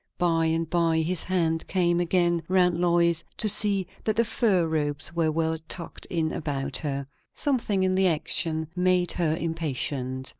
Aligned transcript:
By 0.17 0.47
and 0.47 0.67
by 0.67 1.01
his 1.01 1.21
hand 1.25 1.67
came 1.67 1.99
again 1.99 2.41
round 2.47 2.79
Lois 2.79 3.23
to 3.37 3.47
see 3.47 3.85
that 4.03 4.15
the 4.15 4.25
fur 4.25 4.65
robes 4.67 5.13
were 5.15 5.31
well 5.31 5.59
tucked 5.69 6.07
in 6.07 6.31
about 6.31 6.75
her. 6.77 7.05
Something 7.35 7.83
in 7.83 7.93
the 7.93 8.07
action 8.07 8.67
made 8.75 9.11
her 9.11 9.37
impatient. 9.37 10.27